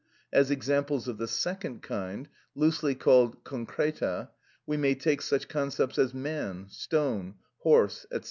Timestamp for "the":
1.19-1.27